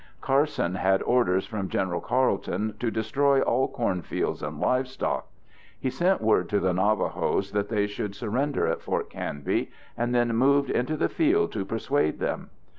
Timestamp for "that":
7.51-7.69